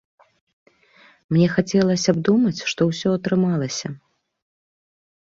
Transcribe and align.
Мне 1.35 1.49
хацелася 1.55 2.11
б 2.19 2.23
думаць, 2.29 2.65
што 2.71 2.81
ўсё 2.91 3.09
атрымалася. 3.19 3.87